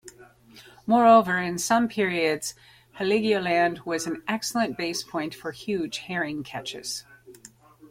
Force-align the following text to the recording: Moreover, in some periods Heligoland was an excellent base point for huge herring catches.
Moreover, 0.87 1.37
in 1.37 1.59
some 1.59 1.87
periods 1.87 2.55
Heligoland 2.97 3.85
was 3.85 4.07
an 4.07 4.23
excellent 4.27 4.75
base 4.75 5.03
point 5.03 5.35
for 5.35 5.51
huge 5.51 5.99
herring 5.99 6.41
catches. 6.41 7.05